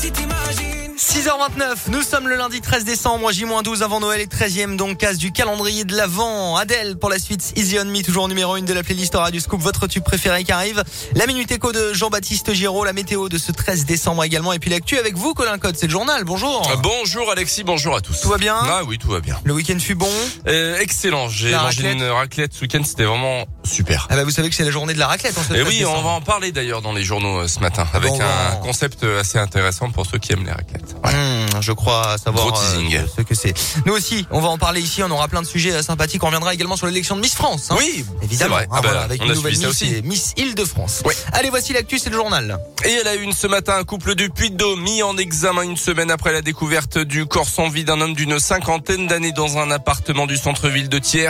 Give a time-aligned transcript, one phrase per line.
[0.00, 0.70] si t'imagines.
[0.96, 5.32] 6h29, nous sommes le lundi 13 décembre, J-12 avant Noël et 13e donc case du
[5.32, 6.56] calendrier de l'Avent.
[6.56, 9.60] Adèle pour la suite, Easy On Me, toujours numéro 1 de la playlist Radio Scoop,
[9.62, 10.84] votre tube préféré qui arrive.
[11.14, 14.52] La Minute Éco de Jean-Baptiste Giraud, la météo de ce 13 décembre également.
[14.52, 16.68] Et puis l'actu avec vous, Colin Code, c'est le journal, bonjour.
[16.70, 18.20] Euh, Bonjour Alexis, bonjour à tous.
[18.20, 18.56] Tout va bien?
[18.60, 19.38] Ah oui, tout va bien.
[19.44, 20.10] Le week-end fut bon?
[20.48, 21.92] Euh, excellent, j'ai mangé raclette?
[21.94, 24.06] une raclette ce week-end, c'était vraiment super.
[24.10, 25.66] Ah bah vous savez que c'est la journée de la raclette en ce Et 13
[25.68, 28.54] oui, on va en parler d'ailleurs dans les journaux euh, ce matin, avec Bon, un
[28.56, 28.60] bon.
[28.62, 30.96] concept euh, assez intéressant pour ceux qui aiment les raclettes.
[31.04, 31.12] Ouais.
[31.12, 33.54] Mmh, je crois savoir euh, ce que c'est.
[33.86, 35.02] Nous aussi, on va en parler ici.
[35.02, 36.22] On aura plein de sujets sympathiques.
[36.22, 37.68] On reviendra également sur l'élection de Miss France.
[37.70, 37.76] hein.
[37.78, 38.64] Oui, Évidemment, vrai.
[38.64, 40.00] hein, Ah bah, voilà, avec on une a nouvelle Miss, aussi.
[40.04, 41.02] Miss Île-de-France.
[41.32, 42.58] Allez, voici l'actu, c'est le journal.
[42.84, 46.10] Et elle a une ce matin un couple du Puy-de-Dôme mis en examen une semaine
[46.10, 50.26] après la découverte du corps sans vie d'un homme d'une cinquantaine d'années dans un appartement
[50.26, 51.28] du centre-ville de Thiers.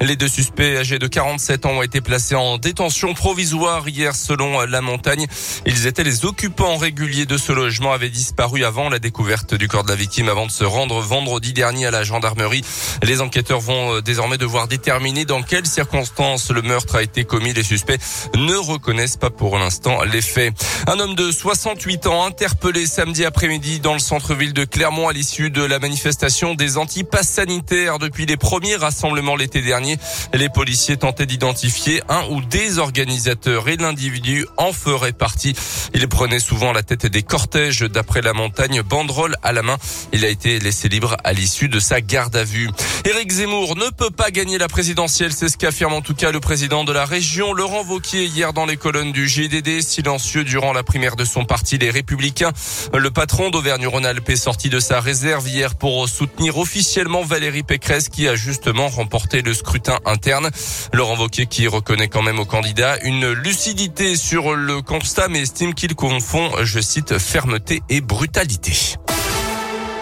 [0.00, 4.60] Les deux suspects âgés de 47 ans ont été placés en détention provisoire hier selon
[4.60, 5.26] la montagne.
[5.66, 9.84] Ils étaient les occupants réguliers de ce logement avaient disparu avant la découverte du corps
[9.84, 12.62] de la victime avant de se rendre vendredi dernier à la gendarmerie.
[13.02, 17.52] Les enquêteurs vont euh, désormais devoir déterminer dans quelles circonstances le meurtre a été commis.
[17.52, 17.98] Les suspects
[18.34, 20.52] ne reconnaissent pas pour l'instant les faits.
[20.86, 25.50] Un homme de 68 ans interpellé samedi après-midi dans le centre-ville de Clermont à l'issue
[25.50, 29.98] de la manifestation des anti-passes sanitaires depuis les premiers rassemblements l'été dernier.
[30.34, 31.61] Les policiers tentaient d'identifier
[32.08, 35.54] un ou des organisateurs et l'individu en ferait partie.
[35.94, 39.76] Il prenait souvent la tête des cortèges d'après la montagne, banderole à la main.
[40.12, 42.68] Il a été laissé libre à l'issue de sa garde à vue.
[43.04, 46.40] Éric Zemmour ne peut pas gagner la présidentielle, c'est ce qu'affirme en tout cas le
[46.40, 50.82] président de la région, Laurent Vauquier, hier dans les colonnes du GDD, silencieux durant la
[50.82, 52.52] primaire de son parti, les Républicains.
[52.92, 58.26] Le patron d'Auvergne-Rhône-Alpes est sorti de sa réserve hier pour soutenir officiellement Valérie Pécresse qui
[58.26, 60.50] a justement remporté le scrutin interne.
[60.92, 65.74] Laurent Vauquier qui reconnaît quand même au candidat une lucidité sur le constat mais estime
[65.74, 68.72] qu'il confond, je cite, fermeté et brutalité.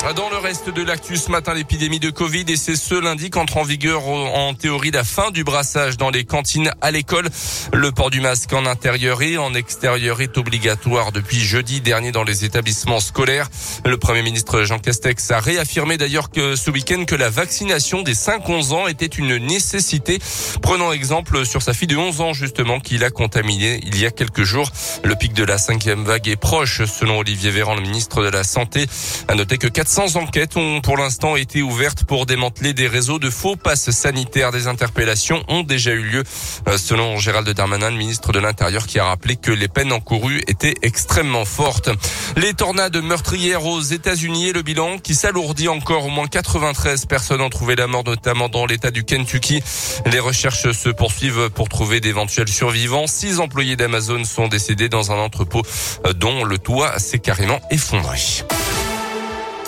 [0.00, 3.58] Dans le reste de l'actu ce matin, l'épidémie de Covid et c'est ce lundi qu'entre
[3.58, 7.28] en vigueur euh, en théorie la fin du brassage dans les cantines à l'école.
[7.74, 12.24] Le port du masque en intérieur et en extérieur est obligatoire depuis jeudi dernier dans
[12.24, 13.48] les établissements scolaires.
[13.84, 18.14] Le Premier ministre Jean Castex a réaffirmé d'ailleurs que ce week-end que la vaccination des
[18.14, 20.18] 5-11 ans était une nécessité.
[20.62, 24.10] Prenons exemple sur sa fille de 11 ans justement qui l'a contaminée il y a
[24.10, 24.72] quelques jours.
[25.04, 28.44] Le pic de la cinquième vague est proche selon Olivier Véran, le ministre de la
[28.44, 28.86] Santé.
[29.28, 33.28] À noter que 400 enquêtes ont pour l'instant été ouvertes pour démanteler des réseaux de
[33.28, 34.52] faux passes sanitaires.
[34.52, 36.22] Des interpellations ont déjà eu lieu
[36.68, 40.42] euh, selon Gérald Darmanin, le ministre de l'Intérieur, qui a rappelé que les peines encourues
[40.46, 41.90] étaient extrêmement fortes.
[42.36, 46.06] Les tornades meurtrières aux États-Unis et le bilan qui s'alourdit encore.
[46.06, 49.60] Au moins 93 personnes ont trouvé la mort, notamment dans l'État du Kentucky.
[50.06, 53.08] Les recherches se poursuivent pour trouver d'éventuels survivants.
[53.08, 55.62] Six employés d'Amazon sont décédés dans un entrepôt
[56.06, 58.20] euh, dont le toit s'est carrément effondré.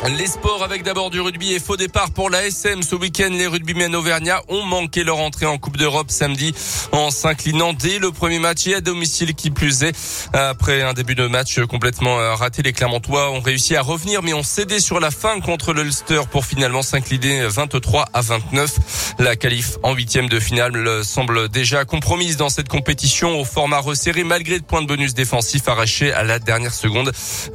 [0.09, 2.83] Les sports avec d'abord du rugby et faux départ pour la SM.
[2.83, 6.53] Ce week-end, les rugbymen auvergnats ont manqué leur entrée en Coupe d'Europe samedi
[6.91, 9.97] en s'inclinant dès le premier match et à domicile qui plus est.
[10.33, 14.35] Après un début de match complètement euh, raté, les Clermontois ont réussi à revenir mais
[14.35, 19.15] ont cédé sur la fin contre le Ulster pour finalement s'incliner 23 à 29.
[19.21, 24.25] La qualif en huitième de finale semble déjà compromise dans cette compétition au format resserré
[24.25, 27.13] malgré le point de bonus défensif arraché à la dernière seconde.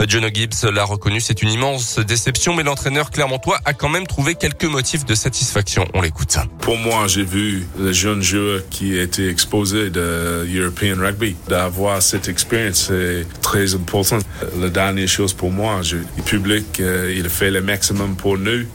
[0.07, 4.35] John Gibbs l'a reconnu, c'est une immense déception mais l'entraîneur clermontois a quand même trouvé
[4.35, 5.85] quelques motifs de satisfaction.
[5.93, 6.37] On l'écoute.
[6.59, 11.35] Pour moi, j'ai vu les jeunes joueurs qui étaient exposés de European Rugby.
[11.47, 14.19] D'avoir cette expérience, c'est très important.
[14.59, 18.65] La dernière chose pour moi, le public, euh, il fait le maximum pour nous.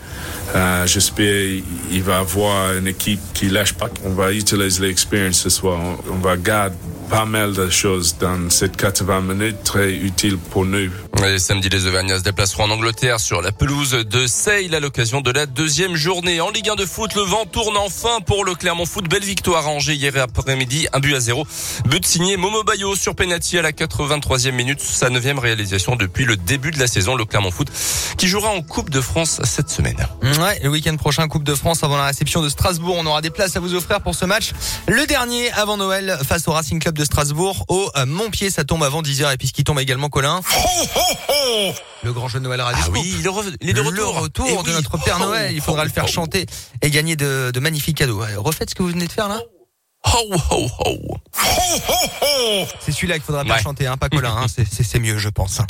[0.55, 3.89] Euh, J'espère il va avoir une équipe qui lâche pas.
[4.05, 5.79] On va utiliser l'expérience ce soir.
[6.11, 6.77] On va garder
[7.13, 10.91] pas mal de choses dans cette 80 minutes très utiles pour nous.
[11.27, 15.21] Et samedi, les Auvergnats se déplaceront en Angleterre sur la pelouse de Sale à l'occasion
[15.21, 16.41] de la deuxième journée.
[16.41, 19.09] En Ligue 1 de foot, le vent tourne enfin pour le Clermont Foot.
[19.11, 21.47] Belle victoire à Angers hier après-midi, un but à zéro.
[21.85, 26.37] But signé Momo Bayo sur penalty à la 83e minute, sa neuvième réalisation depuis le
[26.37, 27.15] début de la saison.
[27.15, 27.69] Le Clermont Foot
[28.17, 30.09] qui jouera en Coupe de France cette semaine.
[30.23, 32.97] Ouais, le week-end prochain, Coupe de France avant la réception de Strasbourg.
[32.99, 34.53] On aura des places à vous offrir pour ce match.
[34.89, 38.51] Le dernier avant Noël face au Racing Club de Strasbourg au euh, Montpied.
[38.51, 40.41] Ça tombe avant 10h et puis ce qui tombe également, Colin.
[42.03, 44.21] Le grand jeu de Noël Radio Ah oui, il est, de Le retour.
[44.21, 44.73] retour Eh de oui.
[44.75, 45.53] notre Père Oh, Noël.
[45.53, 46.11] Il faudra oh, le faire oh.
[46.13, 46.47] chanter
[46.83, 48.23] et gagner de, de magnifiques cadeaux.
[48.39, 49.41] Refaites ce que vous venez de faire là.
[50.05, 51.17] Ho, ho, ho.
[52.81, 53.63] C'est celui-là qu'il faudra Ouais.
[53.63, 54.35] chanter, hein, pas Colin.
[54.37, 54.47] Hein.
[54.71, 55.61] C'est- mieux, je pense.